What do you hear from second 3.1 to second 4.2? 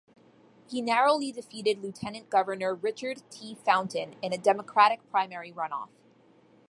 T. Fountain